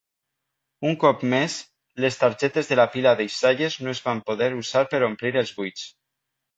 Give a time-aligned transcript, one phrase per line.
[0.91, 1.57] Un cop més,
[2.07, 5.91] les targetes de la pila deixalles no es van poder usar per omplir els buits.